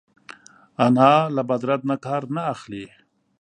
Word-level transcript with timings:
انا 0.85 1.11
له 1.35 1.41
بد 1.49 1.61
رد 1.69 1.81
نه 1.89 1.95
کار 2.05 2.21
نه 2.35 2.41
اخلي 2.53 2.85